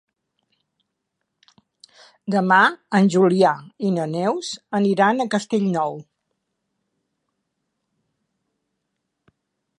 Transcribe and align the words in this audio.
Demà 2.35 2.57
en 3.01 3.09
Julià 3.17 3.51
i 3.89 3.93
na 3.99 4.07
Neus 4.15 4.49
aniran 4.81 5.21
a 5.21 5.29
Castellnou. 5.37 6.03